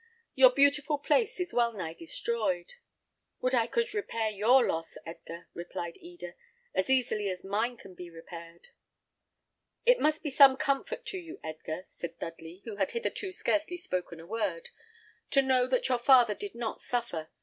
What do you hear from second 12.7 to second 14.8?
had hitherto scarcely spoken a word,